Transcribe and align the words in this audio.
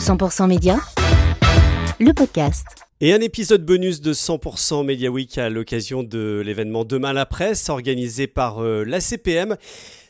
100% 0.00 0.48
Média, 0.48 0.78
le 2.00 2.14
podcast. 2.14 2.64
Et 3.02 3.12
un 3.12 3.20
épisode 3.20 3.66
bonus 3.66 4.00
de 4.00 4.14
100% 4.14 4.82
Media 4.82 5.10
Week 5.10 5.36
à 5.36 5.50
l'occasion 5.50 6.02
de 6.02 6.42
l'événement 6.42 6.86
Demain 6.86 7.12
la 7.12 7.26
presse 7.26 7.68
organisé 7.68 8.26
par 8.26 8.62
euh, 8.62 8.82
l'ACPM. 8.84 9.58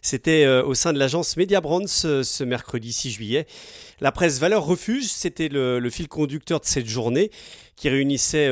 C'était 0.01 0.45
euh, 0.45 0.63
au 0.65 0.75
sein 0.75 0.93
de 0.93 0.99
l'agence 1.01 1.37
Media 1.37 1.61
Brands 1.61 2.05
euh, 2.05 2.23
ce 2.23 2.45
mercredi 2.45 2.93
6 2.93 3.11
juillet. 3.11 3.47
La 4.01 4.13
presse 4.13 4.39
Valeur 4.39 4.65
Refuge, 4.65 5.07
c'était 5.07 5.49
le, 5.49 5.91
fil 5.91 6.07
conducteur 6.07 6.61
de 6.61 6.67
cette 6.67 6.87
journée 6.87 7.33
qui 7.75 7.89
réunissait 7.89 8.49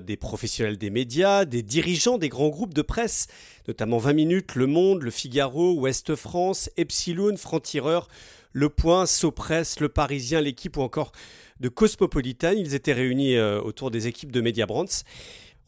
des 0.00 0.16
professionnels 0.16 0.76
des 0.76 0.90
médias, 0.90 1.44
des 1.44 1.62
dirigeants 1.62 2.18
des 2.18 2.28
grands 2.28 2.48
groupes 2.48 2.74
de 2.74 2.82
presse, 2.82 3.28
notamment 3.68 3.98
20 3.98 4.12
minutes, 4.12 4.54
Le 4.56 4.66
Monde, 4.66 5.02
Le 5.02 5.10
Figaro, 5.10 5.72
Ouest 5.74 6.16
France, 6.16 6.68
Epsilon, 6.76 7.36
Franc-Tireur, 7.36 8.08
Le 8.52 8.68
Point, 8.68 9.06
Sopress, 9.06 9.80
Le 9.80 9.88
Parisien, 9.88 10.40
L'équipe 10.40 10.76
ou 10.76 10.82
encore 10.82 11.12
de 11.60 11.68
Cosmopolitan. 11.68 12.52
Ils 12.56 12.74
étaient 12.74 12.92
réunis 12.92 13.36
euh, 13.36 13.60
autour 13.60 13.90
des 13.90 14.06
équipes 14.08 14.32
de 14.32 14.40
Media 14.40 14.66
Brands. 14.66 15.04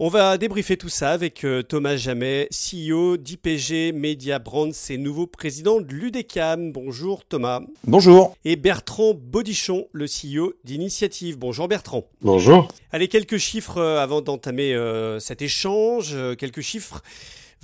On 0.00 0.08
va 0.08 0.38
débriefer 0.38 0.76
tout 0.76 0.88
ça 0.88 1.12
avec 1.12 1.44
euh, 1.44 1.62
Thomas 1.62 1.94
Jamet, 1.96 2.48
CEO 2.50 3.16
d'IPG 3.16 3.92
Media 3.94 4.40
Brands 4.40 4.70
et 4.90 4.98
nouveau 4.98 5.28
président 5.28 5.80
de 5.80 5.92
l'UDECAM. 5.94 6.72
Bonjour 6.72 7.24
Thomas. 7.24 7.60
Bonjour. 7.86 8.36
Et 8.44 8.56
Bertrand 8.56 9.14
Bodichon, 9.14 9.86
le 9.92 10.06
CEO 10.06 10.54
d'Initiative. 10.64 11.38
Bonjour 11.38 11.68
Bertrand. 11.68 12.08
Bonjour. 12.22 12.66
Allez, 12.90 13.06
quelques 13.06 13.38
chiffres 13.38 13.78
euh, 13.78 14.02
avant 14.02 14.20
d'entamer 14.20 14.76
cet 15.20 15.42
échange. 15.42 16.16
Quelques 16.38 16.60
chiffres 16.60 17.02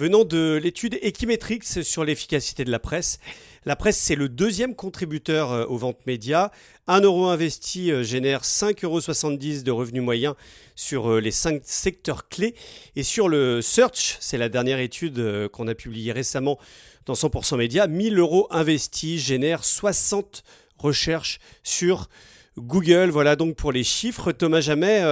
venant 0.00 0.24
de 0.24 0.58
l'étude 0.62 0.98
Equimetrix 1.02 1.60
sur 1.82 2.06
l'efficacité 2.06 2.64
de 2.64 2.70
la 2.70 2.78
presse. 2.78 3.18
La 3.66 3.76
presse, 3.76 3.98
c'est 3.98 4.14
le 4.14 4.30
deuxième 4.30 4.74
contributeur 4.74 5.52
euh, 5.52 5.66
aux 5.66 5.76
ventes 5.76 6.06
médias. 6.06 6.50
Un 6.86 7.02
euro 7.02 7.26
investi 7.26 7.92
euh, 7.92 8.02
génère 8.02 8.40
5,70 8.40 8.86
euros 8.86 9.62
de 9.62 9.70
revenus 9.70 10.02
moyens 10.02 10.36
sur 10.74 11.10
euh, 11.10 11.20
les 11.20 11.30
cinq 11.30 11.60
secteurs 11.64 12.30
clés. 12.30 12.54
Et 12.96 13.02
sur 13.02 13.28
le 13.28 13.60
search, 13.60 14.16
c'est 14.20 14.38
la 14.38 14.48
dernière 14.48 14.78
étude 14.78 15.48
qu'on 15.48 15.68
a 15.68 15.74
publiée 15.74 16.12
récemment 16.12 16.58
dans 17.04 17.12
100% 17.12 17.58
Média, 17.58 17.86
1000 17.86 18.18
euros 18.18 18.46
investis 18.50 19.22
génèrent 19.22 19.64
60 19.64 20.44
recherches 20.78 21.40
sur 21.62 22.08
Google. 22.56 23.10
Voilà 23.10 23.36
donc 23.36 23.54
pour 23.54 23.70
les 23.70 23.84
chiffres. 23.84 24.32
Thomas 24.32 24.62
Jamais, 24.62 25.02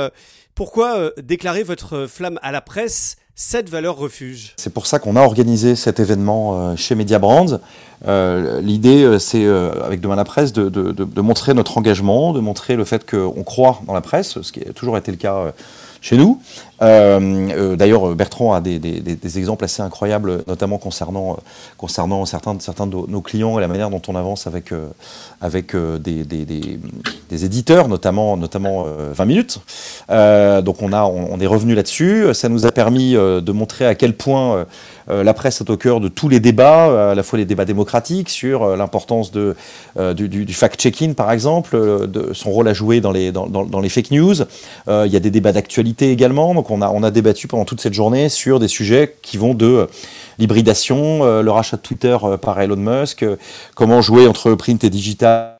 pourquoi 0.55 1.13
déclarer 1.19 1.63
votre 1.63 2.07
flamme 2.07 2.39
à 2.43 2.53
la 2.53 2.63
presse 2.63 3.17
cette 3.41 3.71
valeur 3.71 3.97
refuge. 3.97 4.53
C'est 4.57 4.75
pour 4.75 4.89
ça 4.89 4.99
qu'on 4.99 5.15
a 5.15 5.23
organisé 5.23 5.77
cet 5.77 6.01
événement 6.01 6.59
euh, 6.71 6.77
chez 6.77 6.97
Media 6.97 7.21
Brands. 7.21 7.61
Euh, 8.09 8.61
l'idée, 8.61 9.05
euh, 9.05 9.21
c'est, 9.21 9.47
avec 9.47 10.01
Demain 10.01 10.17
la 10.17 10.25
Presse, 10.25 10.53
de, 10.53 11.21
montrer 11.21 11.55
notre 11.55 11.79
engagement, 11.79 12.33
de 12.33 12.41
montrer 12.41 12.75
le 12.75 12.85
fait 12.85 13.09
qu'on 13.09 13.45
croit 13.45 13.81
dans 13.87 13.95
la 13.95 14.01
presse, 14.01 14.43
ce 14.43 14.51
qui 14.51 14.69
a 14.69 14.73
toujours 14.73 14.99
été 14.99 15.13
le 15.13 15.17
cas 15.17 15.53
chez 16.01 16.17
nous. 16.17 16.41
Euh, 16.81 17.19
euh, 17.21 17.77
d'ailleurs, 17.77 18.15
Bertrand 18.15 18.53
a 18.53 18.61
des, 18.61 19.39
exemples 19.39 19.65
assez 19.65 19.83
incroyables, 19.83 20.43
notamment 20.47 20.79
concernant, 20.79 21.39
concernant 21.77 22.25
certains, 22.25 22.57
certains 22.61 22.87
de 22.87 22.97
nos 22.97 23.21
clients 23.21 23.59
et 23.59 23.61
la 23.61 23.69
manière 23.69 23.91
dont 23.91 24.03
on 24.09 24.15
avance 24.15 24.47
avec, 24.47 24.73
euh, 24.73 24.87
avec 25.41 25.75
des, 25.75 27.45
éditeurs, 27.45 27.89
notamment, 27.89 28.37
notamment 28.37 28.87
20 29.13 29.25
minutes. 29.25 29.59
donc 30.09 30.83
on, 30.83 30.93
a, 30.93 31.05
on, 31.05 31.39
est 31.41 31.47
revenu 31.47 31.75
là-dessus. 31.75 32.27
Ça 32.33 32.49
nous 32.49 32.67
a 32.67 32.73
permis 32.73 33.13
de 33.13 33.53
montrer 33.53 33.87
à 33.87 33.95
quel 33.95 34.15
point 34.17 34.67
la 35.09 35.35
presse 35.35 35.61
est 35.61 35.71
au 35.71 35.77
cœur 35.77 36.01
de 36.01 36.09
tous 36.09 36.29
les 36.29 36.41
débats, 36.41 37.11
à 37.11 37.15
la 37.15 37.23
fois 37.23 37.39
les 37.39 37.45
débats 37.45 37.65
démocratiques 37.65 38.29
sur 38.29 38.77
l'importance 38.77 39.31
de, 39.31 39.55
du, 40.15 40.53
fact-checking, 40.53 41.15
par 41.15 41.31
exemple, 41.31 41.77
de 42.09 42.33
son 42.33 42.51
rôle 42.51 42.69
à 42.69 42.73
jouer 42.73 43.01
dans 43.01 43.13
les, 43.13 43.31
dans, 43.31 43.47
dans 43.47 43.81
les 43.81 43.89
fake 43.89 44.11
news. 44.11 44.35
il 44.89 45.13
y 45.13 45.17
a 45.17 45.21
des 45.21 45.31
débats 45.31 45.53
d'actualité 45.53 45.88
également. 46.01 46.55
Donc 46.55 46.71
on 46.71 46.83
a, 46.83 46.91
on 46.91 47.03
a 47.03 47.11
débattu 47.11 47.49
pendant 47.49 47.65
toute 47.65 47.81
cette 47.81 47.95
journée 47.95 48.29
sur 48.29 48.59
des 48.59 48.69
sujets 48.69 49.17
qui 49.23 49.37
vont 49.37 49.55
de 49.55 49.67
euh, 49.67 49.87
l'hybridation, 50.39 51.25
euh, 51.25 51.43
le 51.43 51.51
rachat 51.51 51.77
de 51.77 51.83
Twitter 51.83 52.17
euh, 52.23 52.37
par 52.37 52.61
Elon 52.61 52.77
Musk, 52.77 53.25
comment 53.75 54.01
jouer 54.01 54.27
entre 54.27 54.55
print 54.55 54.85
et 54.85 54.91
digital 54.91 55.55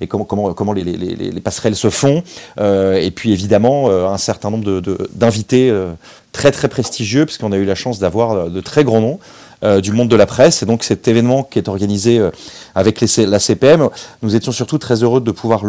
et 0.00 0.06
comment, 0.06 0.24
comment, 0.24 0.54
comment 0.54 0.72
les, 0.72 0.84
les, 0.84 0.96
les, 0.96 1.40
passerelles 1.40 1.76
se 1.76 1.90
font. 1.90 2.22
et 2.58 3.10
puis 3.14 3.32
évidemment 3.32 3.90
un 3.90 4.18
certain 4.18 4.50
nombre 4.50 4.82
d'invités 5.14 5.70
de, 5.70 5.94
très 6.34 6.50
très 6.50 6.68
prestigieux, 6.68 7.24
puisqu'on 7.24 7.52
a 7.52 7.56
eu 7.56 7.64
la 7.64 7.74
chance 7.74 7.98
d'avoir 7.98 8.50
de 8.50 8.60
très 8.60 8.84
grands 8.84 9.00
noms. 9.00 9.18
Euh, 9.64 9.80
du 9.80 9.92
monde 9.92 10.08
de 10.08 10.16
la 10.16 10.26
presse. 10.26 10.62
Et 10.62 10.66
donc 10.66 10.84
cet 10.84 11.08
événement 11.08 11.42
qui 11.42 11.58
est 11.58 11.68
organisé 11.68 12.18
euh, 12.18 12.30
avec 12.74 13.00
la 13.00 13.38
CPM, 13.38 13.88
nous 14.22 14.36
étions 14.36 14.52
surtout 14.52 14.76
très 14.76 15.02
heureux 15.02 15.22
de 15.22 15.30
pouvoir 15.30 15.62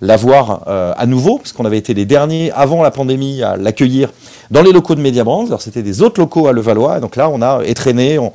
l'avoir 0.00 0.62
euh, 0.68 0.92
à 0.96 1.06
nouveau, 1.06 1.38
parce 1.38 1.52
qu'on 1.52 1.64
avait 1.64 1.78
été 1.78 1.92
les 1.92 2.04
derniers 2.04 2.52
avant 2.52 2.82
la 2.82 2.92
pandémie 2.92 3.42
à 3.42 3.56
l'accueillir 3.56 4.10
dans 4.52 4.62
les 4.62 4.70
locaux 4.70 4.94
de 4.94 5.00
Mediabrand. 5.00 5.46
Alors 5.46 5.60
c'était 5.60 5.82
des 5.82 6.02
autres 6.02 6.20
locaux 6.20 6.46
à 6.46 6.52
Levallois. 6.52 6.98
Et 6.98 7.00
donc 7.00 7.16
là, 7.16 7.28
on 7.30 7.42
a 7.42 7.64
étraîné, 7.64 8.16
on, 8.20 8.26
euh, 8.26 8.30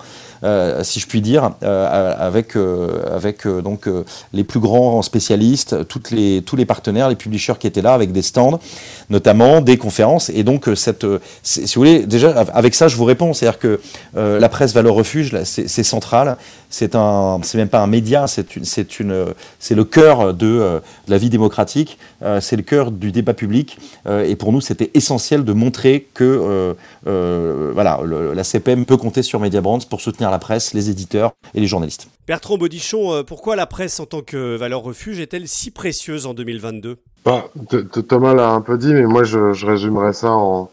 si 0.83 0.99
je 0.99 1.07
puis 1.07 1.21
dire, 1.21 1.51
euh, 1.63 2.13
avec, 2.17 2.55
euh, 2.55 3.15
avec 3.15 3.47
donc, 3.47 3.89
les 4.33 4.43
plus 4.43 4.59
grands 4.59 5.01
spécialistes, 5.01 5.87
toutes 5.87 6.11
les, 6.11 6.41
tous 6.41 6.55
les 6.55 6.65
partenaires, 6.65 7.09
les 7.09 7.15
publishers 7.15 7.55
qui 7.59 7.67
étaient 7.67 7.81
là, 7.81 7.93
avec 7.93 8.11
des 8.11 8.21
stands, 8.21 8.59
notamment 9.09 9.61
des 9.61 9.77
conférences. 9.77 10.29
Et 10.29 10.43
donc, 10.43 10.69
cette, 10.75 11.05
si 11.43 11.61
vous 11.65 11.81
voulez, 11.81 12.05
déjà, 12.05 12.29
avec 12.53 12.75
ça, 12.75 12.87
je 12.87 12.95
vous 12.95 13.05
réponds. 13.05 13.33
C'est-à-dire 13.33 13.59
que 13.59 13.79
la 14.15 14.49
presse 14.49 14.73
Valeur 14.73 14.95
Refuge, 14.95 15.35
c'est 15.43 15.83
central. 15.83 16.37
C'est 16.69 16.95
un, 16.95 17.39
même 17.55 17.69
pas 17.69 17.79
un 17.79 17.87
média, 17.87 18.25
c'est 18.27 18.45
le 19.01 19.83
cœur 19.83 20.33
de, 20.33 20.81
la 21.07 21.17
vie 21.17 21.29
démocratique. 21.29 21.97
c'est 22.41 22.55
le 22.55 22.63
cœur 22.63 22.91
du 22.91 23.11
débat 23.11 23.33
public. 23.33 23.77
et 24.07 24.35
pour 24.35 24.51
nous, 24.51 24.61
c'était 24.61 24.91
essentiel 24.93 25.43
de 25.43 25.53
montrer 25.53 26.07
que, 26.13 26.75
voilà, 27.05 27.99
la 28.33 28.43
CPM 28.43 28.85
peut 28.85 28.97
compter 28.97 29.23
sur 29.23 29.39
Mediabrands 29.39 29.79
pour 29.89 30.01
soutenir 30.01 30.26
la 30.31 30.39
presse, 30.39 30.73
les 30.73 30.89
éditeurs 30.89 31.33
et 31.53 31.59
les 31.59 31.67
journalistes. 31.67 32.07
Bertrand 32.27 32.57
Bodichon, 32.57 33.13
euh, 33.13 33.23
pourquoi 33.23 33.55
la 33.55 33.65
presse 33.65 33.99
en 33.99 34.05
tant 34.05 34.21
que 34.21 34.55
valeur 34.55 34.81
refuge 34.81 35.19
est-elle 35.19 35.47
si 35.47 35.71
précieuse 35.71 36.25
en 36.25 36.33
2022 36.33 36.97
bah, 37.27 37.49
Thomas 38.07 38.33
l'a 38.33 38.51
un 38.51 38.61
peu 38.61 38.77
dit, 38.77 38.93
mais 38.93 39.05
moi 39.05 39.25
je, 39.25 39.65
résumerai 39.65 40.13
ça 40.13 40.31
en, 40.31 40.69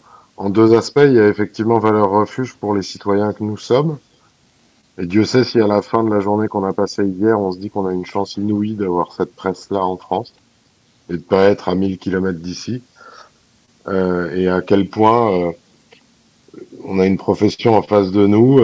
deux 0.50 0.74
aspects. 0.74 1.00
Il 1.04 1.14
y 1.14 1.18
a 1.18 1.26
effectivement 1.26 1.80
valeur 1.80 2.10
refuge 2.10 2.54
pour 2.54 2.76
les 2.76 2.82
citoyens 2.82 3.32
que 3.32 3.42
nous 3.42 3.56
sommes. 3.56 3.98
Et 4.98 5.06
Dieu 5.06 5.24
sait 5.24 5.42
si 5.42 5.60
à 5.60 5.66
la 5.66 5.82
fin 5.82 6.04
de 6.04 6.14
la 6.14 6.20
journée 6.20 6.46
qu'on 6.46 6.64
a 6.64 6.72
passée 6.72 7.04
hier, 7.04 7.40
on 7.40 7.50
se 7.50 7.58
dit 7.58 7.70
qu'on 7.70 7.86
a 7.86 7.92
une 7.92 8.06
chance 8.06 8.36
inouïe 8.36 8.74
d'avoir 8.74 9.12
cette 9.12 9.34
presse-là 9.34 9.84
en 9.84 9.96
France 9.96 10.32
et 11.10 11.14
de 11.14 11.22
pas 11.22 11.44
être 11.46 11.68
à 11.68 11.74
1000 11.74 11.98
km 11.98 12.38
d'ici. 12.38 12.82
Euh, 13.88 14.32
et 14.34 14.48
à 14.48 14.62
quel 14.62 14.88
point 14.88 15.32
euh, 15.32 15.52
on 16.84 17.00
a 17.00 17.06
une 17.06 17.18
profession 17.18 17.76
en 17.76 17.82
face 17.82 18.12
de 18.12 18.28
nous 18.28 18.60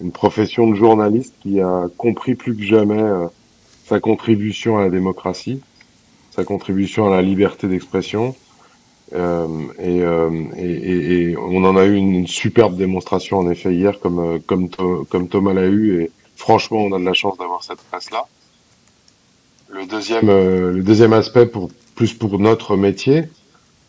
une 0.00 0.12
profession 0.12 0.68
de 0.68 0.74
journaliste 0.74 1.34
qui 1.40 1.60
a 1.60 1.88
compris 1.96 2.34
plus 2.34 2.56
que 2.56 2.62
jamais 2.62 3.00
euh, 3.00 3.26
sa 3.86 4.00
contribution 4.00 4.78
à 4.78 4.82
la 4.82 4.90
démocratie, 4.90 5.60
sa 6.30 6.44
contribution 6.44 7.06
à 7.06 7.16
la 7.16 7.22
liberté 7.22 7.68
d'expression. 7.68 8.34
Euh, 9.12 9.46
et, 9.78 10.02
euh, 10.02 10.30
et, 10.56 11.30
et, 11.30 11.36
on 11.36 11.62
en 11.64 11.76
a 11.76 11.84
eu 11.84 11.94
une, 11.94 12.26
superbe 12.26 12.76
démonstration 12.76 13.38
en 13.38 13.50
effet 13.50 13.72
hier, 13.74 14.00
comme, 14.00 14.18
euh, 14.18 14.38
comme, 14.46 14.68
comme 14.70 15.28
Thomas 15.28 15.52
l'a 15.52 15.66
eu. 15.66 16.02
Et 16.02 16.10
franchement, 16.36 16.78
on 16.78 16.92
a 16.92 16.98
de 16.98 17.04
la 17.04 17.12
chance 17.12 17.36
d'avoir 17.38 17.62
cette 17.62 17.80
presse-là. 17.90 18.26
Le 19.68 19.86
deuxième, 19.86 20.26
le 20.26 20.82
deuxième 20.82 21.12
aspect, 21.12 21.46
pour, 21.46 21.70
plus 21.94 22.14
pour 22.14 22.38
notre 22.38 22.76
métier, 22.76 23.24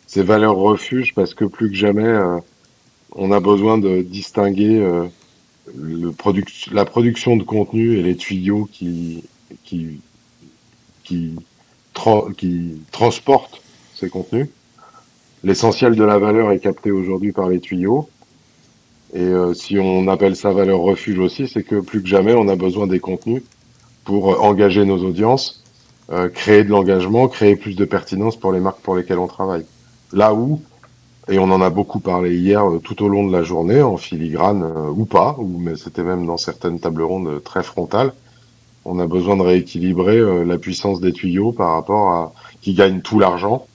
c'est 0.06 0.22
valeur 0.22 0.56
refuge 0.56 1.14
parce 1.14 1.32
que 1.32 1.44
plus 1.44 1.70
que 1.70 1.76
jamais, 1.76 2.18
on 3.12 3.30
a 3.30 3.38
besoin 3.38 3.78
de 3.78 4.02
distinguer 4.02 4.84
le 5.74 6.12
la 6.72 6.84
production 6.84 7.36
de 7.36 7.42
contenu 7.42 7.96
et 7.96 8.02
les 8.02 8.16
tuyaux 8.16 8.68
qui, 8.70 9.24
qui, 9.64 10.00
qui, 11.04 11.34
qui 12.36 12.80
transportent 12.92 13.60
ces 13.94 14.08
contenus. 14.08 14.48
L'essentiel 15.44 15.94
de 15.94 16.04
la 16.04 16.18
valeur 16.18 16.50
est 16.50 16.58
capté 16.58 16.90
aujourd'hui 16.90 17.32
par 17.32 17.48
les 17.48 17.60
tuyaux. 17.60 18.08
Et 19.14 19.20
euh, 19.20 19.54
si 19.54 19.78
on 19.78 20.08
appelle 20.08 20.36
ça 20.36 20.52
valeur 20.52 20.80
refuge 20.80 21.18
aussi, 21.18 21.48
c'est 21.48 21.62
que 21.62 21.80
plus 21.80 22.02
que 22.02 22.08
jamais, 22.08 22.34
on 22.34 22.48
a 22.48 22.56
besoin 22.56 22.86
des 22.86 22.98
contenus 22.98 23.42
pour 24.04 24.42
engager 24.42 24.84
nos 24.84 24.98
audiences, 25.04 25.62
euh, 26.10 26.28
créer 26.28 26.64
de 26.64 26.70
l'engagement, 26.70 27.28
créer 27.28 27.56
plus 27.56 27.76
de 27.76 27.84
pertinence 27.84 28.36
pour 28.36 28.52
les 28.52 28.60
marques 28.60 28.80
pour 28.80 28.96
lesquelles 28.96 29.18
on 29.18 29.26
travaille. 29.26 29.64
Là 30.12 30.34
où 30.34 30.60
et 31.28 31.38
on 31.38 31.50
en 31.50 31.60
a 31.60 31.70
beaucoup 31.70 31.98
parlé 31.98 32.36
hier 32.36 32.68
euh, 32.68 32.78
tout 32.78 33.02
au 33.02 33.08
long 33.08 33.26
de 33.26 33.32
la 33.32 33.42
journée, 33.42 33.82
en 33.82 33.96
filigrane 33.96 34.62
euh, 34.62 34.90
ou 34.90 35.04
pas, 35.04 35.36
ou 35.38 35.58
mais 35.58 35.76
c'était 35.76 36.04
même 36.04 36.26
dans 36.26 36.36
certaines 36.36 36.78
tables 36.78 37.02
rondes 37.02 37.42
très 37.42 37.62
frontales. 37.62 38.12
On 38.84 39.00
a 39.00 39.06
besoin 39.06 39.36
de 39.36 39.42
rééquilibrer 39.42 40.18
euh, 40.18 40.44
la 40.44 40.58
puissance 40.58 41.00
des 41.00 41.12
tuyaux 41.12 41.50
par 41.50 41.72
rapport 41.72 42.10
à 42.10 42.32
qui 42.60 42.74
gagnent 42.74 43.00
tout 43.00 43.18
l'argent, 43.18 43.66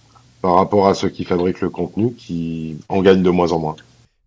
par 0.42 0.56
rapport 0.56 0.88
à 0.88 0.94
ceux 0.94 1.10
qui 1.10 1.26
fabriquent 1.26 1.62
le 1.62 1.70
contenu, 1.70 2.14
qui 2.14 2.78
en 2.88 3.02
gagnent 3.02 3.24
de 3.24 3.30
moins 3.30 3.52
en 3.52 3.60
moins. 3.60 3.76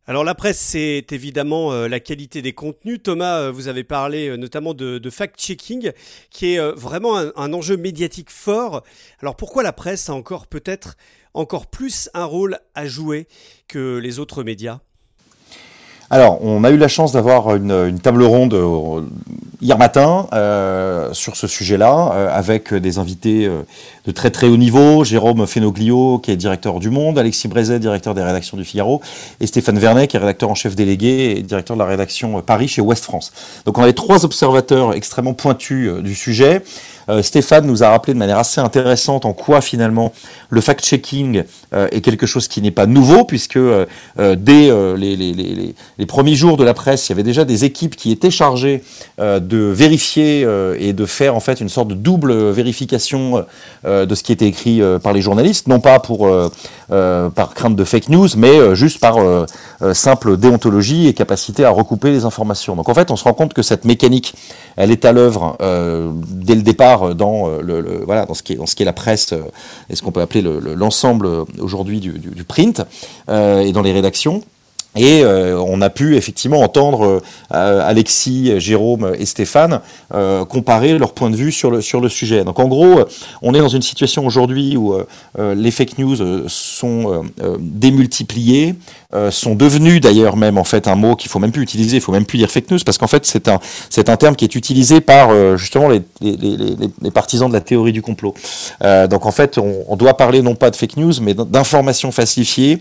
Alors 0.07 0.23
la 0.23 0.35
presse, 0.35 0.59
c'est 0.59 1.13
évidemment 1.13 1.73
euh, 1.73 1.89
la 1.89 1.99
qualité 1.99 2.43
des 2.43 2.53
contenus. 2.53 3.03
Thomas, 3.03 3.39
euh, 3.39 3.51
vous 3.51 3.69
avez 3.69 3.85
parlé 3.85 4.29
euh, 4.29 4.37
notamment 4.37 4.75
de, 4.75 5.01
fact-checking, 5.09 5.93
qui 6.29 6.55
est 6.55 6.73
vraiment 6.73 7.17
un, 7.17 7.53
enjeu 7.55 7.79
médiatique 7.79 8.29
fort. 8.29 8.83
Alors 9.21 9.35
pourquoi 9.35 9.63
la 9.63 9.73
presse 9.73 10.11
a 10.11 10.15
encore 10.15 10.47
peut-être 10.47 10.97
encore 11.33 11.69
plus 11.69 12.11
un 12.13 12.27
rôle 12.27 12.59
à 12.75 12.87
jouer 12.87 13.27
que 13.67 13.97
les 13.97 14.19
autres 14.19 14.43
médias? 14.43 14.81
Alors, 16.11 16.39
on 16.43 16.65
a 16.65 16.71
eu 16.71 16.77
la 16.77 16.89
chance 16.89 17.13
d'avoir 17.13 17.57
une, 17.57 17.99
table 17.99 18.23
ronde 18.23 18.55
hier 19.61 19.79
matin 19.79 20.27
sur 21.13 21.37
ce 21.37 21.47
sujet-là, 21.47 22.31
avec 22.33 22.75
des 22.75 22.99
invités 22.99 23.49
de 24.07 24.13
très 24.13 24.31
très 24.31 24.47
haut 24.47 24.57
niveau, 24.57 25.03
Jérôme 25.05 25.47
Fenoglio, 25.47 26.19
qui 26.19 26.31
est 26.31 26.37
directeur 26.37 26.79
du 26.79 26.91
Monde, 26.91 27.19
Alexis 27.19 27.49
Brézet, 27.49 27.79
directeur 27.79 28.15
des 28.15 28.23
rédactions 28.23 28.57
du 28.57 28.65
Figaro, 28.65 29.01
et 29.41 29.47
Stéphane 29.47 29.79
Vernet, 29.79 30.09
qui 30.09 30.17
est 30.17 30.21
rédacteur 30.21 30.51
en 30.51 30.55
chef 30.55 30.77
délégué 30.77 31.35
et 31.37 31.43
directeur 31.43 31.77
de 31.77 31.83
la 31.83 31.89
rédaction 31.89 32.41
Paris 32.43 32.69
chez 32.69 32.83
Ouest 32.83 33.05
France. 33.05 33.33
Donc 33.65 33.79
on 33.79 33.83
avait 33.83 33.95
trois 33.95 34.25
observateurs 34.25 34.93
extrêmement 34.95 35.35
pointus 35.35 35.89
euh, 35.89 36.03
du 36.03 36.15
sujet. 36.15 36.63
Euh, 37.09 37.23
Stéphane 37.23 37.67
nous 37.67 37.83
a 37.83 37.91
rappelé 37.91 38.15
de 38.15 38.19
manière 38.19 38.39
assez 38.39 38.61
intéressante 38.61 39.25
en 39.25 39.33
quoi 39.33 39.61
finalement 39.61 40.13
le 40.51 40.61
fact-checking 40.61 41.45
euh, 41.75 41.89
est 41.91 42.01
quelque 42.01 42.27
chose 42.27 42.49
qui 42.49 42.63
n'est 42.63 42.71
pas 42.71 42.87
nouveau, 42.87 43.25
puisque 43.25 43.59
dès 44.19 44.71
les, 44.97 45.17
les, 45.17 46.07
premiers 46.07 46.35
jours 46.35 46.57
de 46.57 46.65
la 46.65 46.75
presse, 46.75 47.09
il 47.09 47.13
y 47.13 47.15
avait 47.15 47.23
déjà 47.23 47.45
des 47.45 47.65
équipes 47.65 47.97
qui 47.97 48.13
étaient 48.13 48.31
chargées 48.31 48.83
de 49.19 49.57
vérifier 49.57 50.47
et 50.79 50.93
de 50.93 51.07
faire 51.07 51.35
en 51.35 51.41
fait 51.41 51.61
une 51.61 51.69
sorte 51.69 51.89
de 51.89 51.95
double 51.95 52.51
vérification 52.51 53.45
euh, 53.85 54.07
de 54.07 54.15
ce 54.15 54.23
qui 54.23 54.33
était 54.33 54.47
écrit 54.47 54.81
euh, 54.81 54.99
par 54.99 55.13
les 55.13 55.21
journalistes, 55.21 55.69
non 55.69 55.81
pas 55.81 55.99
pour 55.99 56.27
euh, 56.27 56.49
par 56.89 57.55
crainte 57.55 57.77
de 57.77 57.85
fake 57.85 58.09
news, 58.09 58.29
mais 58.37 58.75
juste 58.75 59.01
par 59.01 59.17
simple 59.95 60.37
déontologie 60.37 61.09
et 61.09 61.15
capacité 61.15 61.65
à 61.65 61.71
recouper 61.71 62.11
les 62.11 62.25
informations. 62.25 62.77
Donc 62.77 62.89
en 62.89 62.95
fait, 62.95 63.11
on 63.11 63.17
se 63.17 63.25
rend 63.25 63.33
compte 63.33 63.55
que 63.55 63.63
cette 63.63 63.85
mécanique, 63.85 64.35
elle 64.77 64.91
est 64.91 65.05
à 65.05 65.13
l'œuvre 65.13 65.57
dès 66.29 66.55
le 66.55 66.63
départ 66.63 66.94
dans 67.15 67.49
le, 67.49 68.03
voilà 68.05 68.27
dans 68.27 68.35
ce 68.35 68.43
qui 68.43 68.53
est 68.53 68.57
dans 68.57 68.67
ce 68.67 68.75
qui 68.75 68.83
est 68.83 68.87
la 68.87 68.93
presse 68.93 69.35
et 69.91 69.97
ce 69.97 70.03
qu'on 70.03 70.13
peut 70.13 70.21
appeler 70.21 70.43
l'ensemble 70.43 71.29
aujourd'hui 71.59 72.01
du, 72.01 72.19
du, 72.19 72.45
print 72.45 72.83
et 73.29 73.73
dans 73.73 73.83
les 73.83 73.93
rédactions. 73.93 74.43
Et 74.97 75.25
euh, 75.25 75.59
on 75.59 75.81
a 75.81 75.91
pu 75.91 76.17
effectivement 76.17 76.61
entendre 76.61 77.21
euh, 77.53 77.89
Alexis, 77.89 78.53
Jérôme 78.61 79.13
et 79.19 79.27
Stéphane 79.27 79.81
euh, 80.15 80.45
comparer 80.45 80.97
leur 80.99 81.15
point 81.15 81.31
de 81.31 81.37
vue 81.37 81.51
sur 81.51 81.71
le, 81.71 81.81
sur 81.81 82.01
le 82.01 82.09
sujet. 82.09 82.45
Donc 82.45 82.61
en 82.61 82.69
gros, 82.69 83.01
on 83.43 83.55
est 83.55 83.59
dans 83.59 83.69
une 83.69 83.83
situation 83.83 84.25
aujourd'hui 84.25 84.77
où 84.77 84.95
les 85.37 85.71
fake 85.71 85.99
news 85.99 86.49
sont 86.49 87.25
démultipliées, 87.59 88.75
sont 89.31 89.55
devenus 89.55 90.01
d'ailleurs 90.01 90.37
même 90.37 90.59
en 90.59 90.65
fait 90.65 90.89
un 90.89 90.95
mot 90.95 91.17
qu'il 91.17 91.31
faut 91.31 91.39
même 91.39 91.53
plus 91.53 91.63
utiliser, 91.63 91.97
il 91.97 92.01
faut 92.01 92.13
même 92.13 92.27
plus 92.27 92.39
dire 92.39 92.51
fake 92.51 92.71
news 92.71 92.79
parce 92.85 92.99
qu'en 92.99 93.07
fait 93.07 93.27
c'est 93.27 93.49
un 93.49 93.59
c'est 93.91 94.09
un 94.09 94.17
terme 94.17 94.37
qui 94.37 94.45
est 94.45 94.55
utilisé 94.55 95.01
par 95.01 95.57
justement 95.57 95.89
les, 95.89 96.03
les, 96.21 96.37
les, 96.37 97.11
partisans 97.11 97.49
de 97.49 97.55
la 97.55 97.61
théorie 97.61 97.93
du 97.93 98.03
complot. 98.03 98.35
donc 98.81 99.27
en 99.27 99.33
fait 99.33 99.59
on, 99.59 99.97
doit 99.97 100.17
parler 100.17 100.43
non 100.43 100.55
pas 100.55 100.71
de 100.71 100.77
fake 100.77 100.97
news 100.97 101.15
mais 101.21 101.35
d'informations 101.35 102.13
falsifiées 102.13 102.81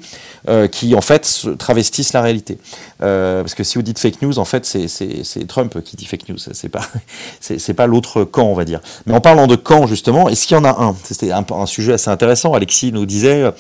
qui 0.72 0.96
en 0.96 1.02
fait 1.02 1.48
travestissent 1.58 2.03
la 2.12 2.22
réalité. 2.22 2.58
Euh, 3.02 3.42
parce 3.42 3.56
que 3.56 3.64
si 3.64 3.76
vous 3.78 3.82
dites 3.82 4.00
fake 4.00 4.22
news, 4.22 4.40
en 4.40 4.46
fait, 4.46 4.66
c'est 4.66 5.48
Trump 5.48 5.82
qui 5.84 5.96
dit 5.96 6.06
fake 6.06 6.28
news. 6.28 6.38
C'est 6.38 6.70
pas, 6.70 6.82
pas 7.78 7.88
l'autre 7.88 8.26
camp, 8.26 8.48
on 8.48 8.54
va 8.54 8.66
dire. 8.66 8.82
Mais 9.06 9.14
en 9.14 9.22
parlant 9.22 9.48
de 9.48 9.56
camp, 9.56 9.88
justement, 9.88 10.30
est-ce 10.30 10.48
qu'il 10.48 10.58
y 10.58 10.60
en 10.60 10.66
a 10.66 10.82
un? 10.84 10.96
C'était 11.04 11.32
un, 11.32 11.46
un, 11.50 11.66
sujet 11.66 11.94
assez 11.94 12.10
intéressant. 12.10 12.54
Alexis 12.54 12.92
nous 12.92 13.06
disait, 13.06 13.44
euh, 13.44 13.52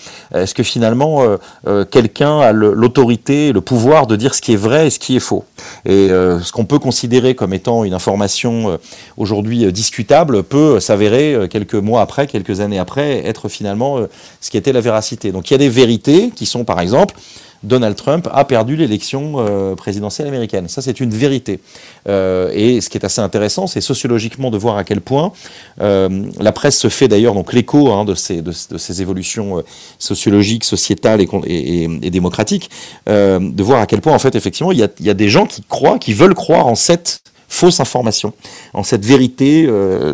est-ce 0.43 0.53
que 0.53 0.63
finalement, 0.63 1.23
euh, 1.67 1.85
quelqu'un 1.85 2.39
a 2.39 2.51
l'autorité, 2.51 3.51
le, 3.53 3.61
pouvoir 3.61 4.07
de 4.07 4.15
dire 4.15 4.35
ce 4.35 4.41
qui 4.41 4.53
est 4.53 4.57
vrai 4.57 4.87
et 4.87 4.89
ce 4.89 4.99
qui 4.99 5.15
est 5.15 5.21
faux? 5.21 5.45
Et 5.85 6.09
ce 6.09 6.51
qu'on 6.51 6.65
peut 6.65 6.79
considérer 6.79 7.35
comme 7.35 7.53
étant 7.53 7.83
une 7.83 7.93
information 7.93 8.77
aujourd'hui 9.17 9.71
discutable 9.71 10.43
peut 10.43 10.79
s'avérer 10.79 11.47
quelques 11.49 11.75
mois 11.75 12.01
après, 12.01 12.27
quelques 12.27 12.59
années 12.59 12.79
après, 12.79 13.25
être 13.25 13.47
finalement 13.47 13.99
ce 14.41 14.49
qui 14.49 14.57
était 14.57 14.73
la 14.73 14.81
véracité. 14.81 15.31
Donc 15.31 15.49
il 15.49 15.53
y 15.53 15.55
a 15.55 15.59
des 15.59 15.69
vérités 15.69 16.31
qui 16.35 16.45
sont, 16.45 16.65
par 16.65 16.79
exemple, 16.79 17.15
Donald 17.63 17.95
Trump 17.95 18.27
a 18.31 18.45
perdu 18.45 18.75
l'élection 18.75 19.35
euh, 19.37 19.75
présidentielle 19.75 20.27
américaine. 20.27 20.67
Ça, 20.67 20.81
c'est 20.81 20.99
une 20.99 21.11
vérité. 21.11 21.59
Euh, 22.07 22.51
et 22.53 22.81
ce 22.81 22.89
qui 22.89 22.97
est 22.97 23.05
assez 23.05 23.21
intéressant, 23.21 23.67
c'est 23.67 23.81
sociologiquement 23.81 24.51
de 24.51 24.57
voir 24.57 24.77
à 24.77 24.83
quel 24.83 25.01
point 25.01 25.31
euh, 25.81 26.25
la 26.39 26.51
presse 26.51 26.77
se 26.77 26.89
fait 26.89 27.07
d'ailleurs 27.07 27.33
donc 27.33 27.53
l'écho 27.53 27.91
hein, 27.91 28.05
de, 28.05 28.15
ces, 28.15 28.41
de, 28.41 28.51
ces 28.51 29.01
évolutions 29.01 29.63
sociologiques, 29.97 30.63
sociétales 30.63 31.21
et, 31.21 31.83
et, 31.83 32.09
démocratiques, 32.09 32.69
de 33.07 33.63
voir 33.63 33.81
à 33.81 33.85
quel 33.85 34.01
point 34.01 34.13
en 34.13 34.19
fait 34.19 34.35
effectivement 34.35 34.71
il 34.71 34.79
y 34.79 34.83
a, 34.83 34.89
y 34.99 35.09
a 35.09 35.13
des 35.13 35.29
gens 35.29 35.45
qui 35.45 35.63
croient, 35.67 35.99
qui 35.99 36.13
veulent 36.13 36.35
croire 36.35 36.67
en 36.67 36.75
cette 36.75 37.21
fausse 37.53 37.79
information, 37.79 38.33
en 38.73 38.83
cette 38.83 39.05
vérité 39.05 39.69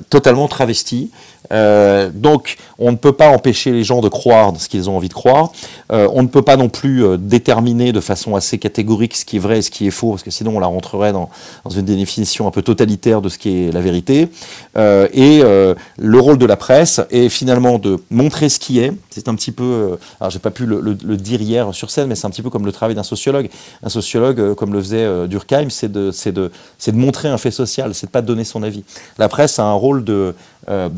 totalement 0.10 0.48
travestie, 0.48 1.10
euh, 1.52 2.10
donc, 2.14 2.58
on 2.78 2.92
ne 2.92 2.98
peut 2.98 3.14
pas 3.14 3.30
empêcher 3.30 3.72
les 3.72 3.84
gens 3.84 4.02
de 4.02 4.10
croire 4.10 4.54
ce 4.58 4.70
qu'ils 4.70 4.90
ont 4.90 4.98
envie 4.98 5.10
de 5.10 5.14
croire. 5.14 5.52
Euh, 5.92 6.08
on 6.14 6.22
ne 6.22 6.28
peut 6.28 6.42
pas 6.42 6.58
non 6.58 6.70
plus 6.70 7.04
euh, 7.04 7.18
déterminer 7.18 7.92
de 7.92 8.00
façon 8.00 8.36
assez 8.36 8.58
catégorique 8.58 9.16
ce 9.16 9.26
qui 9.26 9.38
est 9.38 9.40
vrai 9.40 9.60
et 9.60 9.62
ce 9.62 9.72
qui 9.72 9.88
est 9.88 9.92
faux, 9.92 10.12
parce 10.12 10.24
que 10.24 10.32
sinon 10.32 10.58
on 10.58 10.60
la 10.60 10.68
rentrerait 10.68 11.12
dans, 11.12 11.30
dans 11.64 11.72
une 11.72 11.86
définition 11.86 12.48
un 12.48 12.52
peu 12.52 12.62
totalitaire 12.62 13.22
de 13.22 13.30
ce 13.30 13.38
qui 13.38 13.66
est 13.66 13.72
la 13.72 13.82
vérité. 13.82 14.30
et 14.78 15.42
le 15.42 16.20
rôle 16.20 16.38
de 16.38 16.46
la 16.46 16.56
presse 16.56 17.02
est 17.10 17.30
finalement 17.30 17.80
de 17.80 17.98
montrer 18.10 18.50
ce 18.50 18.60
qui 18.60 18.80
est. 18.80 18.94
C'est 19.20 19.28
un 19.30 19.36
petit 19.36 19.52
peu, 19.52 19.98
alors 20.20 20.32
j'ai 20.32 20.40
pas 20.40 20.52
pu 20.52 20.66
le, 20.66 20.96
dire 21.18 21.42
hier 21.42 21.74
sur 21.74 21.92
scène, 21.92 22.08
mais 22.08 22.16
c'est 22.16 22.26
un 22.26 22.30
petit 22.30 22.42
peu 22.42 22.50
comme 22.50 22.66
le 22.66 22.72
travail 22.72 22.96
d'un 22.96 23.04
sociologue. 23.04 23.50
Un 23.84 23.90
sociologue, 23.90 24.56
comme 24.56 24.74
le 24.74 24.82
faisait 24.82 25.28
Durkheim, 25.28 25.70
c'est 25.70 25.92
de, 25.92 26.52
montrer 26.94 27.28
un 27.28 27.38
fait 27.38 27.52
social, 27.52 27.94
c'est 27.94 28.08
de 28.08 28.12
pas 28.12 28.22
donner 28.22 28.44
son 28.44 28.64
avis. 28.64 28.84
La 29.18 29.28
presse 29.30 29.60
a 29.60 29.64
un 29.64 29.74
rôle 29.74 30.04
de 30.04 30.34
euh, 30.70 30.90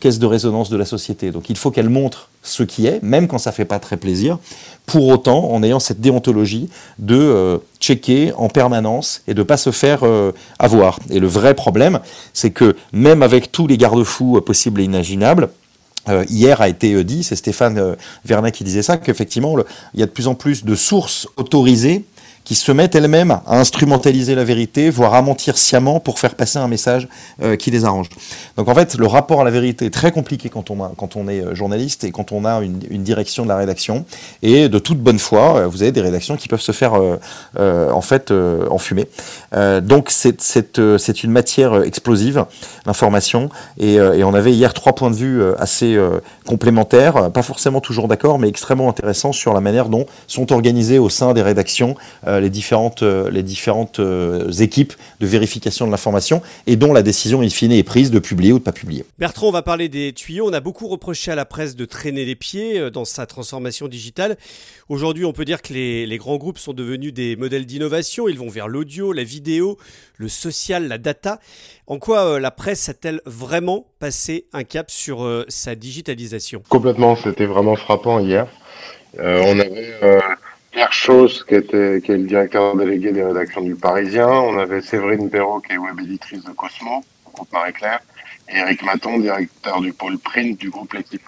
caisse 0.00 0.18
de 0.18 0.26
résonance 0.26 0.70
de 0.70 0.76
la 0.76 0.84
société. 0.86 1.30
Donc 1.30 1.50
il 1.50 1.56
faut 1.56 1.70
qu'elle 1.70 1.90
montre 1.90 2.30
ce 2.42 2.62
qui 2.62 2.86
est, 2.86 3.02
même 3.02 3.28
quand 3.28 3.38
ça 3.38 3.52
fait 3.52 3.64
pas 3.64 3.78
très 3.78 3.96
plaisir, 3.96 4.38
pour 4.86 5.08
autant 5.08 5.50
en 5.50 5.62
ayant 5.62 5.80
cette 5.80 6.00
déontologie 6.00 6.70
de 6.98 7.16
euh, 7.16 7.58
checker 7.80 8.32
en 8.36 8.48
permanence 8.48 9.22
et 9.26 9.34
de 9.34 9.42
pas 9.42 9.56
se 9.56 9.72
faire 9.72 10.04
euh, 10.04 10.32
avoir. 10.58 11.00
Et 11.10 11.20
le 11.20 11.26
vrai 11.26 11.54
problème, 11.54 12.00
c'est 12.32 12.50
que 12.50 12.76
même 12.92 13.22
avec 13.22 13.52
tous 13.52 13.66
les 13.66 13.76
garde-fous 13.76 14.40
possibles 14.40 14.80
et 14.80 14.84
imaginables, 14.84 15.50
hier 16.28 16.60
a 16.60 16.68
été 16.68 17.02
dit, 17.04 17.24
c'est 17.24 17.36
Stéphane 17.36 17.96
Vernet 18.24 18.52
qui 18.52 18.64
disait 18.64 18.82
ça, 18.82 18.96
qu'effectivement, 18.96 19.56
il 19.94 20.00
y 20.00 20.02
a 20.02 20.06
de 20.06 20.10
plus 20.10 20.28
en 20.28 20.34
plus 20.34 20.64
de 20.64 20.74
sources 20.74 21.28
autorisées 21.36 22.04
qui 22.44 22.54
se 22.54 22.70
mettent 22.72 22.94
elles-mêmes 22.94 23.40
à 23.46 23.58
instrumentaliser 23.58 24.34
la 24.34 24.44
vérité, 24.44 24.90
voire 24.90 25.14
à 25.14 25.22
mentir 25.22 25.56
sciemment 25.56 25.98
pour 25.98 26.18
faire 26.18 26.34
passer 26.34 26.58
un 26.58 26.68
message 26.68 27.08
euh, 27.42 27.56
qui 27.56 27.70
les 27.70 27.84
arrange. 27.84 28.08
Donc 28.56 28.68
en 28.68 28.74
fait, 28.74 28.94
le 28.96 29.06
rapport 29.06 29.40
à 29.40 29.44
la 29.44 29.50
vérité 29.50 29.86
est 29.86 29.90
très 29.90 30.12
compliqué 30.12 30.48
quand 30.48 30.70
on, 30.70 30.76
quand 30.94 31.16
on 31.16 31.28
est 31.28 31.40
euh, 31.40 31.54
journaliste 31.54 32.04
et 32.04 32.10
quand 32.12 32.32
on 32.32 32.44
a 32.44 32.60
une, 32.62 33.02
direction 33.04 33.44
de 33.44 33.48
la 33.48 33.56
rédaction. 33.56 34.04
Et 34.42 34.68
de 34.68 34.78
toute 34.78 34.98
bonne 34.98 35.18
foi, 35.18 35.56
euh, 35.56 35.66
vous 35.66 35.82
avez 35.82 35.92
des 35.92 36.00
rédactions 36.00 36.36
qui 36.36 36.48
peuvent 36.48 36.60
se 36.60 36.72
faire 36.72 36.94
euh, 37.58 37.90
en 37.90 38.00
fait 38.00 38.32
enfumer. 38.70 39.06
donc 39.82 40.10
c'est, 40.10 40.78
une 41.24 41.30
matière 41.30 41.82
explosive, 41.82 42.44
l'information. 42.86 43.48
Et, 43.78 44.00
on 44.00 44.34
avait 44.34 44.52
hier 44.52 44.72
trois 44.72 44.94
points 44.94 45.10
de 45.10 45.16
vue 45.16 45.42
assez 45.58 45.98
complémentaires, 46.46 47.30
pas 47.30 47.42
forcément 47.42 47.80
toujours 47.80 48.08
d'accord, 48.08 48.38
mais 48.38 48.48
extrêmement 48.48 48.88
intéressants 48.88 49.32
sur 49.32 49.52
la 49.52 49.60
manière 49.60 49.88
dont 49.88 50.06
sont 50.26 50.52
organisées 50.52 50.98
au 50.98 51.08
sein 51.08 51.34
des 51.34 51.42
rédactions 51.42 51.94
les 52.40 52.50
différentes, 52.50 53.02
euh, 53.02 53.30
les 53.30 53.42
différentes 53.42 53.98
euh, 54.00 54.50
équipes 54.52 54.92
de 55.20 55.26
vérification 55.26 55.86
de 55.86 55.90
l'information 55.90 56.42
et 56.66 56.76
dont 56.76 56.92
la 56.92 57.02
décision 57.02 57.40
in 57.40 57.48
fine 57.48 57.72
est 57.72 57.82
prise 57.82 58.10
de 58.10 58.18
publier 58.18 58.52
ou 58.52 58.58
de 58.58 58.64
pas 58.64 58.72
publier. 58.72 59.04
Bertrand, 59.18 59.48
on 59.48 59.52
va 59.52 59.62
parler 59.62 59.88
des 59.88 60.12
tuyaux. 60.12 60.48
On 60.48 60.52
a 60.52 60.60
beaucoup 60.60 60.88
reproché 60.88 61.30
à 61.30 61.34
la 61.34 61.44
presse 61.44 61.76
de 61.76 61.84
traîner 61.84 62.24
les 62.24 62.34
pieds 62.34 62.90
dans 62.90 63.04
sa 63.04 63.26
transformation 63.26 63.88
digitale. 63.88 64.36
Aujourd'hui, 64.88 65.24
on 65.24 65.32
peut 65.32 65.44
dire 65.44 65.62
que 65.62 65.72
les, 65.72 66.06
les 66.06 66.18
grands 66.18 66.36
groupes 66.36 66.58
sont 66.58 66.72
devenus 66.72 67.12
des 67.12 67.36
modèles 67.36 67.66
d'innovation. 67.66 68.28
Ils 68.28 68.38
vont 68.38 68.48
vers 68.48 68.68
l'audio, 68.68 69.12
la 69.12 69.24
vidéo, 69.24 69.78
le 70.16 70.28
social, 70.28 70.88
la 70.88 70.98
data. 70.98 71.40
En 71.86 71.98
quoi 71.98 72.40
la 72.40 72.50
presse 72.50 72.88
a-t-elle 72.88 73.20
vraiment 73.26 73.86
passé 73.98 74.46
un 74.52 74.64
cap 74.64 74.90
sur 74.90 75.44
sa 75.48 75.74
digitalisation? 75.74 76.62
Complètement, 76.68 77.16
c'était 77.16 77.46
vraiment 77.46 77.76
frappant 77.76 78.18
hier. 78.20 78.46
on 79.18 79.58
avait 79.58 79.94
Chose, 80.90 81.44
qui, 81.46 81.54
était, 81.54 82.00
qui 82.02 82.12
est 82.12 82.16
le 82.16 82.24
directeur 82.24 82.76
délégué 82.76 83.12
des 83.12 83.22
rédactions 83.22 83.60
du 83.60 83.74
Parisien. 83.74 84.28
On 84.28 84.58
avait 84.58 84.80
Séverine 84.80 85.28
Perrault, 85.28 85.60
qui 85.60 85.74
est 85.74 85.78
web 85.78 85.98
éditrice 86.00 86.42
de 86.44 86.50
Cosmo, 86.50 87.02
groupe 87.32 87.52
Marie-Claire. 87.52 88.00
Et 88.48 88.58
Eric 88.58 88.82
Maton, 88.82 89.18
directeur 89.18 89.80
du 89.80 89.92
pôle 89.92 90.18
print 90.18 90.58
du 90.58 90.70
groupe 90.70 90.92
L'équipe. 90.94 91.22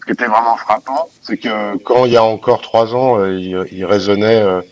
Ce 0.00 0.06
qui 0.06 0.12
était 0.12 0.26
vraiment 0.26 0.56
frappant, 0.56 1.08
c'est 1.22 1.38
que 1.38 1.76
quand 1.78 2.06
il 2.06 2.12
y 2.12 2.16
a 2.16 2.24
encore 2.24 2.62
trois 2.62 2.94
ans, 2.94 3.18
euh, 3.18 3.38
il, 3.38 3.66
il 3.72 3.84
raisonnait 3.84 4.40
euh, 4.42 4.62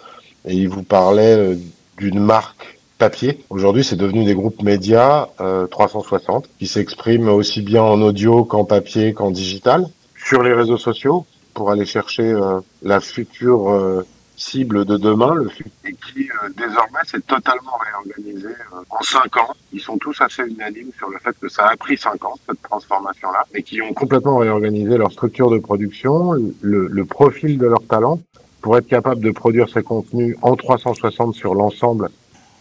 et 0.46 0.54
il 0.54 0.68
vous 0.68 0.82
parlait 0.82 1.36
euh, 1.36 1.56
d'une 1.98 2.20
marque 2.20 2.78
papier. 2.98 3.44
Aujourd'hui, 3.50 3.84
c'est 3.84 3.96
devenu 3.96 4.24
des 4.24 4.34
groupes 4.34 4.62
médias 4.62 5.26
360 5.70 6.48
qui 6.58 6.66
s'expriment 6.66 7.28
aussi 7.28 7.62
bien 7.62 7.82
en 7.82 8.02
audio 8.02 8.44
qu'en 8.44 8.64
papier 8.64 9.14
qu'en 9.14 9.30
digital 9.30 9.86
sur 10.16 10.42
les 10.42 10.52
réseaux 10.52 10.78
sociaux 10.78 11.24
pour 11.58 11.72
aller 11.72 11.86
chercher 11.86 12.22
euh, 12.22 12.60
la 12.82 13.00
future 13.00 13.68
euh, 13.68 14.06
cible 14.36 14.84
de 14.84 14.96
demain, 14.96 15.34
le 15.34 15.48
et 15.84 15.92
qui 15.92 16.30
euh, 16.30 16.48
désormais 16.56 17.04
s'est 17.04 17.20
totalement 17.26 17.76
réorganisé 17.84 18.50
en 18.88 19.02
cinq 19.02 19.36
ans. 19.38 19.52
Ils 19.72 19.80
sont 19.80 19.98
tous 19.98 20.16
assez 20.20 20.44
unanimes 20.44 20.92
sur 20.96 21.08
le 21.10 21.18
fait 21.18 21.36
que 21.42 21.48
ça 21.48 21.66
a 21.66 21.76
pris 21.76 21.98
cinq 21.98 22.24
ans 22.24 22.36
cette 22.48 22.62
transformation-là, 22.62 23.44
et 23.56 23.64
qui 23.64 23.82
ont 23.82 23.92
complètement 23.92 24.36
réorganisé 24.36 24.96
leur 24.96 25.10
structure 25.10 25.50
de 25.50 25.58
production, 25.58 26.34
le, 26.60 27.04
profil 27.04 27.58
de 27.58 27.66
leur 27.66 27.84
talent 27.88 28.20
pour 28.60 28.78
être 28.78 28.86
capable 28.86 29.20
de 29.20 29.32
produire 29.32 29.68
ces 29.68 29.82
contenus 29.82 30.36
en 30.42 30.54
360 30.54 31.34
sur 31.34 31.56
l'ensemble 31.56 32.08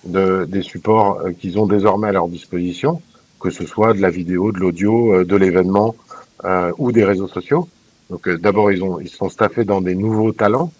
de, 0.05 0.45
des 0.45 0.63
supports 0.63 1.21
qu'ils 1.39 1.59
ont 1.59 1.67
désormais 1.67 2.07
à 2.07 2.13
leur 2.13 2.29
disposition, 2.29 2.99
que 3.39 3.51
ce 3.51 3.63
soit 3.67 3.93
de 3.93 4.01
la 4.01 4.09
vidéo, 4.09 4.51
de 4.51 4.57
l'audio, 4.57 5.23
de 5.23 5.35
l'événement 5.35 5.93
ou 6.79 6.91
des 6.91 7.05
réseaux 7.05 7.27
sociaux. 7.27 7.67
Donc 8.09 8.29
d'abord 8.29 8.71
ils 8.71 8.83
ont 8.83 8.99
ils 8.99 9.09
sont 9.09 9.29
staffés 9.29 9.65
dans 9.65 9.81
des 9.81 9.95
nouveaux 9.95 10.31
talents 10.31 10.71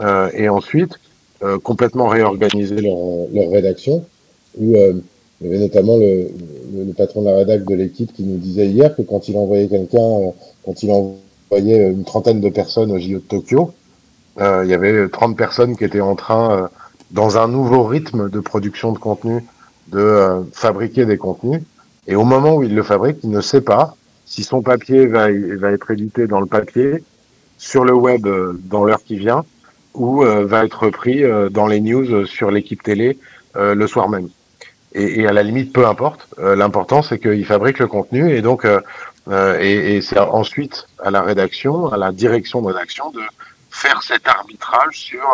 euh, 0.00 0.28
et 0.34 0.48
ensuite 0.48 0.98
euh, 1.42 1.58
complètement 1.58 2.08
réorganiser 2.08 2.80
leur, 2.80 2.96
leur 3.32 3.50
rédaction, 3.50 4.04
où 4.58 4.74
euh, 4.76 4.94
il 5.40 5.46
y 5.46 5.50
avait 5.50 5.58
notamment 5.58 5.96
le, 5.96 6.28
le, 6.72 6.92
patron 6.92 7.22
de 7.22 7.26
la 7.26 7.36
rédac 7.36 7.64
de 7.64 7.74
l'équipe 7.74 8.12
qui 8.12 8.22
nous 8.22 8.38
disait 8.38 8.66
hier 8.66 8.94
que 8.96 9.02
quand 9.02 9.28
il 9.28 9.36
envoyait 9.36 9.68
quelqu'un, 9.68 10.32
quand 10.64 10.82
il 10.82 10.90
envoyait 10.90 11.90
une 11.90 12.04
trentaine 12.04 12.40
de 12.40 12.48
personnes 12.48 12.90
au 12.90 12.98
JO 12.98 13.14
de 13.14 13.18
Tokyo, 13.18 13.72
il 14.38 14.68
y 14.68 14.74
avait 14.74 15.08
30 15.08 15.36
personnes 15.36 15.76
qui 15.76 15.84
étaient 15.84 16.00
en 16.00 16.16
train, 16.16 16.70
dans 17.10 17.36
un 17.36 17.46
nouveau 17.46 17.84
rythme 17.84 18.30
de 18.30 18.40
production 18.40 18.92
de 18.92 18.98
contenu, 18.98 19.44
de 19.88 20.44
fabriquer 20.52 21.04
des 21.04 21.18
contenus. 21.18 21.62
Et 22.06 22.16
au 22.16 22.24
moment 22.24 22.54
où 22.54 22.62
il 22.62 22.74
le 22.74 22.82
fabrique, 22.82 23.18
il 23.22 23.30
ne 23.30 23.40
sait 23.40 23.60
pas 23.60 23.96
si 24.34 24.42
son 24.42 24.62
papier 24.62 25.06
va, 25.06 25.28
va 25.30 25.70
être 25.70 25.92
édité 25.92 26.26
dans 26.26 26.40
le 26.40 26.46
papier, 26.46 27.04
sur 27.56 27.84
le 27.84 27.94
web 27.94 28.26
dans 28.64 28.84
l'heure 28.84 29.04
qui 29.04 29.16
vient, 29.16 29.44
ou 29.94 30.24
euh, 30.24 30.44
va 30.44 30.64
être 30.64 30.82
repris 30.86 31.22
euh, 31.22 31.48
dans 31.48 31.68
les 31.68 31.80
news 31.80 32.26
sur 32.26 32.50
l'équipe 32.50 32.82
télé 32.82 33.16
euh, 33.54 33.76
le 33.76 33.86
soir 33.86 34.08
même. 34.08 34.28
Et, 34.92 35.20
et, 35.20 35.28
à 35.28 35.32
la 35.32 35.44
limite, 35.44 35.72
peu 35.72 35.86
importe. 35.86 36.28
L'important, 36.38 37.02
c'est 37.02 37.18
qu'il 37.20 37.46
fabrique 37.46 37.78
le 37.78 37.86
contenu 37.88 38.32
et 38.32 38.42
donc 38.42 38.64
et, 38.64 39.96
et 39.96 40.02
c'est 40.02 40.18
ensuite 40.18 40.86
à 41.00 41.10
la 41.10 41.22
rédaction, 41.22 41.92
à 41.92 41.96
la 41.96 42.12
direction 42.12 42.62
de 42.62 42.68
rédaction, 42.68 43.10
de 43.10 43.22
faire 43.70 44.00
cet 44.04 44.28
arbitrage 44.28 44.96
sur 44.96 45.24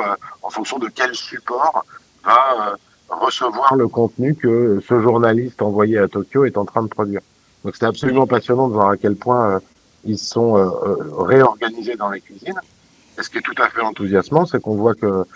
en 0.43 0.49
fonction 0.49 0.79
de 0.79 0.89
quel 0.95 1.15
support 1.15 1.85
va 2.25 2.79
recevoir 3.11 3.77
le 3.77 3.87
contenu 3.89 4.35
que 4.35 4.81
ce 4.89 4.99
journaliste 5.03 5.61
envoyé 5.61 5.99
à 5.99 6.09
Tokyo 6.09 6.47
est 6.47 6.57
en 6.57 6.65
train 6.65 6.83
de 6.83 6.89
produire. 6.89 7.21
Donc 7.65 7.77
c'est 7.77 7.87
absolument 7.87 8.27
passionnant 8.27 8.69
de 8.69 8.75
voir 8.75 8.91
à 8.91 8.97
quel 8.97 9.17
point 9.17 9.61
ils 10.05 10.19
sont 10.19 10.55
réorganisés 11.19 11.97
dans 11.97 12.11
les 12.11 12.21
cuisines. 12.21 12.61
Et 13.19 13.23
ce 13.23 13.29
qui 13.29 13.39
est 13.39 13.43
tout 13.43 13.61
à 13.63 13.69
fait 13.69 13.83
enthousiasmant, 13.83 14.47
c'est 14.47 14.61
qu'on 14.61 14.77
voit 14.77 14.95
que 14.95 15.27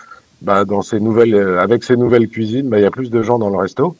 bah, 0.41 0.65
dans 0.65 0.81
ces 0.81 0.99
nouvelles, 0.99 1.33
euh, 1.33 1.61
avec 1.61 1.83
ces 1.83 1.97
nouvelles 1.97 2.27
cuisines, 2.27 2.69
bah, 2.69 2.79
il 2.79 2.83
y 2.83 2.85
a 2.85 2.91
plus 2.91 3.09
de 3.09 3.21
gens 3.21 3.39
dans 3.39 3.49
le 3.49 3.57
resto. 3.57 3.95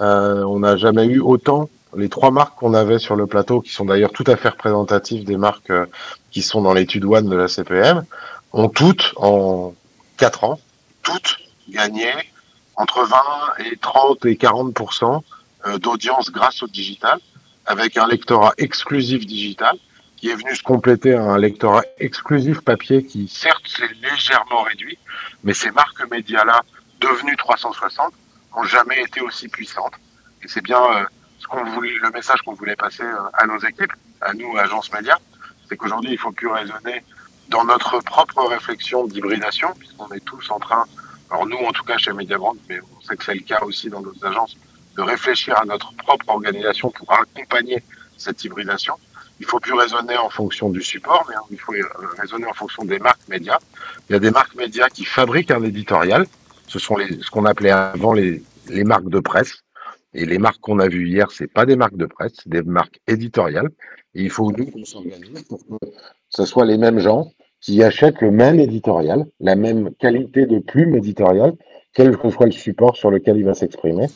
Euh, 0.00 0.42
on 0.44 0.60
n'a 0.60 0.76
jamais 0.76 1.06
eu 1.06 1.20
autant. 1.20 1.68
Les 1.96 2.08
trois 2.08 2.30
marques 2.30 2.58
qu'on 2.58 2.74
avait 2.74 2.98
sur 2.98 3.16
le 3.16 3.26
plateau, 3.26 3.60
qui 3.60 3.70
sont 3.70 3.84
d'ailleurs 3.84 4.10
tout 4.10 4.24
à 4.26 4.36
fait 4.36 4.48
représentatives 4.48 5.24
des 5.24 5.36
marques 5.36 5.70
euh, 5.70 5.86
qui 6.30 6.42
sont 6.42 6.62
dans 6.62 6.72
l'étude 6.72 7.04
One 7.04 7.28
de 7.28 7.36
la 7.36 7.48
CPM, 7.48 8.04
ont 8.52 8.68
toutes, 8.68 9.12
en 9.16 9.74
quatre 10.16 10.44
ans, 10.44 10.58
toutes 11.02 11.36
gagné 11.68 12.10
entre 12.76 13.04
20 13.04 13.16
et 13.70 13.76
30 13.76 14.26
et 14.26 14.34
40% 14.34 15.20
euh, 15.66 15.78
d'audience 15.78 16.30
grâce 16.30 16.62
au 16.62 16.66
digital, 16.66 17.20
avec 17.66 17.96
un 17.96 18.06
lectorat 18.06 18.52
exclusif 18.58 19.26
digital 19.26 19.76
qui 20.16 20.30
est 20.30 20.34
venu 20.34 20.54
se 20.54 20.62
compléter 20.62 21.14
à 21.14 21.22
un 21.22 21.38
lectorat 21.38 21.82
exclusif 21.98 22.60
papier 22.60 23.04
qui, 23.04 23.28
certes, 23.28 23.66
s'est 23.66 23.90
légèrement 24.02 24.62
réduit, 24.62 24.98
mais 25.42 25.54
ces 25.54 25.70
marques 25.70 26.08
médias-là, 26.10 26.62
devenues 27.00 27.36
360, 27.36 28.12
n'ont 28.56 28.64
jamais 28.64 29.02
été 29.02 29.20
aussi 29.20 29.48
puissantes. 29.48 29.94
Et 30.42 30.48
c'est 30.48 30.62
bien 30.62 30.80
euh, 30.82 31.04
ce 31.38 31.46
qu'on 31.46 31.64
voulait, 31.64 31.92
le 32.00 32.10
message 32.10 32.40
qu'on 32.42 32.54
voulait 32.54 32.76
passer 32.76 33.02
euh, 33.02 33.18
à 33.34 33.46
nos 33.46 33.58
équipes, 33.58 33.92
à 34.20 34.32
nous, 34.32 34.56
agence 34.56 34.92
média, 34.92 35.18
c'est 35.68 35.76
qu'aujourd'hui, 35.76 36.12
il 36.12 36.18
faut 36.18 36.32
plus 36.32 36.48
raisonner 36.48 37.02
dans 37.48 37.64
notre 37.64 38.00
propre 38.00 38.46
réflexion 38.48 39.06
d'hybridation, 39.06 39.74
puisqu'on 39.78 40.08
est 40.12 40.24
tous 40.24 40.50
en 40.50 40.58
train, 40.58 40.84
alors 41.30 41.46
nous, 41.46 41.58
en 41.58 41.72
tout 41.72 41.84
cas 41.84 41.98
chez 41.98 42.12
Mediabrand, 42.12 42.56
mais 42.68 42.80
on 42.96 43.00
sait 43.02 43.16
que 43.16 43.24
c'est 43.24 43.34
le 43.34 43.40
cas 43.40 43.60
aussi 43.62 43.90
dans 43.90 44.00
d'autres 44.00 44.24
agences, 44.24 44.56
de 44.96 45.02
réfléchir 45.02 45.56
à 45.58 45.64
notre 45.64 45.94
propre 45.96 46.28
organisation 46.28 46.90
pour 46.90 47.12
accompagner 47.12 47.82
cette 48.16 48.44
hybridation. 48.44 48.94
Il 49.40 49.46
faut 49.46 49.58
plus 49.58 49.74
raisonner 49.74 50.16
en 50.16 50.30
fonction 50.30 50.70
du 50.70 50.82
support, 50.82 51.26
mais 51.28 51.34
il 51.50 51.58
faut 51.58 51.74
euh, 51.74 51.82
raisonner 52.18 52.46
en 52.46 52.54
fonction 52.54 52.84
des 52.84 52.98
marques 52.98 53.26
médias. 53.28 53.58
Il 54.08 54.12
y 54.12 54.16
a 54.16 54.20
des 54.20 54.30
marques 54.30 54.54
médias 54.54 54.88
qui 54.88 55.04
fabriquent 55.04 55.50
un 55.50 55.62
éditorial. 55.62 56.26
Ce 56.68 56.78
sont 56.78 56.96
ce 56.98 57.30
qu'on 57.30 57.44
appelait 57.44 57.70
avant 57.70 58.12
les, 58.12 58.42
les 58.68 58.84
marques 58.84 59.08
de 59.08 59.20
presse. 59.20 59.64
Et 60.16 60.26
les 60.26 60.38
marques 60.38 60.60
qu'on 60.60 60.78
a 60.78 60.86
vues 60.86 61.08
hier, 61.08 61.26
c'est 61.32 61.48
pas 61.48 61.66
des 61.66 61.74
marques 61.74 61.96
de 61.96 62.06
presse, 62.06 62.32
c'est 62.36 62.48
des 62.48 62.62
marques 62.62 63.00
éditoriales. 63.08 63.68
Et 64.14 64.22
il 64.22 64.30
faut 64.30 64.52
nous 64.52 64.66
qu'on 64.66 64.84
s'organise 64.84 65.42
pour 65.48 65.58
que 65.58 65.86
ce 66.28 66.44
soit 66.44 66.64
les 66.64 66.78
mêmes 66.78 67.00
gens 67.00 67.32
qui 67.60 67.82
achètent 67.82 68.20
le 68.20 68.30
même 68.30 68.60
éditorial, 68.60 69.26
la 69.40 69.56
même 69.56 69.92
qualité 69.96 70.46
de 70.46 70.60
plume 70.60 70.94
éditoriale, 70.94 71.54
quel 71.94 72.16
que 72.16 72.30
soit 72.30 72.46
le 72.46 72.52
support 72.52 72.96
sur 72.96 73.10
lequel 73.10 73.38
il 73.38 73.44
va 73.44 73.54
s'exprimer. 73.54 74.06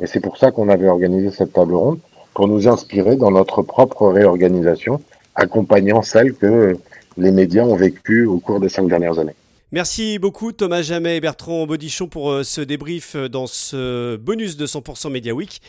Et 0.00 0.06
c'est 0.06 0.20
pour 0.20 0.36
ça 0.36 0.50
qu'on 0.50 0.68
avait 0.68 0.88
organisé 0.88 1.30
cette 1.30 1.52
table 1.52 1.74
ronde 1.74 1.98
pour 2.34 2.48
nous 2.48 2.68
inspirer 2.68 3.16
dans 3.16 3.30
notre 3.30 3.62
propre 3.62 4.08
réorganisation, 4.08 5.00
accompagnant 5.34 6.02
celle 6.02 6.34
que 6.34 6.76
les 7.16 7.30
médias 7.32 7.64
ont 7.64 7.76
vécue 7.76 8.26
au 8.26 8.38
cours 8.38 8.60
des 8.60 8.68
cinq 8.68 8.88
dernières 8.88 9.18
années. 9.18 9.34
Merci 9.70 10.18
beaucoup 10.18 10.52
Thomas 10.52 10.80
Jamet 10.80 11.18
et 11.18 11.20
Bertrand 11.20 11.66
Bodichon 11.66 12.06
pour 12.06 12.30
euh, 12.30 12.42
ce 12.42 12.62
débrief 12.62 13.16
euh, 13.16 13.28
dans 13.28 13.46
ce 13.46 14.16
bonus 14.16 14.56
de 14.56 14.66
100% 14.66 15.10
Media 15.10 15.34
Week. 15.34 15.60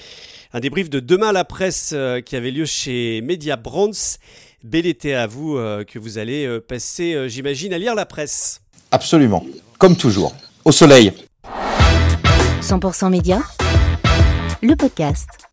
Un 0.54 0.62
débrief 0.62 0.90
de 0.90 1.02
demain 1.02 1.30
à 1.30 1.32
la 1.34 1.44
presse 1.44 1.92
euh, 1.94 2.22
qui 2.22 2.38
avait 2.38 2.52
lieu 2.52 2.64
chez 2.64 3.20
Media 3.22 3.58
Brands. 3.58 4.18
Bel 4.64 4.86
été 4.86 5.16
à 5.16 5.28
vous 5.28 5.56
que 5.88 5.98
vous 5.98 6.18
allez 6.18 6.60
passer, 6.60 7.30
j'imagine, 7.30 7.72
à 7.72 7.78
lire 7.78 7.96
la 7.96 8.06
presse. 8.06 8.60
Absolument, 8.92 9.46
comme 9.78 9.96
toujours, 9.96 10.36
au 10.66 10.74
soleil. 10.74 11.14
100% 12.62 13.10
Média, 13.10 13.42
le 14.62 14.76
podcast. 14.76 15.48